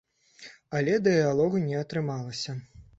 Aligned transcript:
Але 0.79 0.97
дыялогу 1.09 1.65
не 1.69 1.79
атрымалася. 1.85 2.63